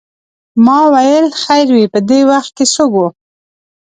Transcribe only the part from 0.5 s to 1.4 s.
ما ویل